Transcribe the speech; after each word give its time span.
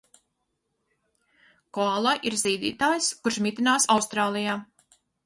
Koala 1.77 2.13
ir 2.29 2.37
zīdītājs, 2.45 3.11
kurš 3.27 3.39
mitinās 3.49 3.87
Austrālijā. 3.97 4.57